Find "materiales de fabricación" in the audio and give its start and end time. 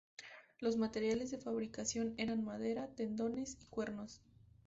0.77-2.15